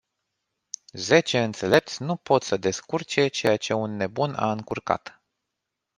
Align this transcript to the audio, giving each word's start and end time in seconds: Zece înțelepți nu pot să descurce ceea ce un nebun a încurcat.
Zece 0.93 1.39
înțelepți 1.43 2.01
nu 2.03 2.15
pot 2.15 2.43
să 2.43 2.57
descurce 2.57 3.27
ceea 3.27 3.57
ce 3.57 3.73
un 3.73 3.95
nebun 3.95 4.33
a 4.33 4.51
încurcat. 4.51 5.21